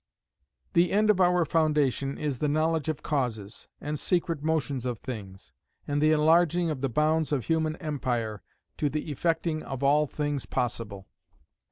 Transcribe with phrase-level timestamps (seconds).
[0.73, 5.53] "The end of our foundation is the knowledge of causes, and secret motions of things;
[5.87, 8.41] and the enlarging of the bounds of human empire,
[8.77, 11.07] to the effecting of all things possible.